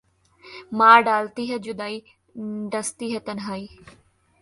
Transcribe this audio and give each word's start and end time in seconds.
मार 0.73 1.01
डालती 1.01 1.45
है 1.45 1.59
जुदाई, 1.59 2.01
डंसती 2.37 3.11
है 3.11 3.19
तन्हाई... 3.27 3.67